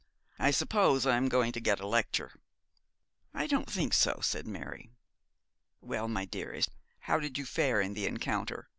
I 0.39 0.49
suppose 0.49 1.05
I 1.05 1.15
am 1.15 1.29
going 1.29 1.51
to 1.51 1.59
get 1.59 1.79
a 1.79 1.85
lecture.' 1.85 2.31
'I 3.35 3.45
don't 3.45 3.69
think 3.71 3.93
so,' 3.93 4.19
said 4.23 4.47
Mary. 4.47 4.89
'Well, 5.79 6.07
my 6.07 6.25
dearest, 6.25 6.71
how 7.01 7.19
did 7.19 7.37
you 7.37 7.45
fare 7.45 7.79
in 7.79 7.93
the 7.93 8.07
encounter?' 8.07 8.67